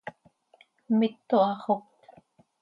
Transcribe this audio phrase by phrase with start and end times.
[0.97, 1.93] ¡Mito haxopt!